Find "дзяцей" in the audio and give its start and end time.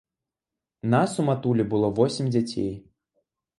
2.39-2.75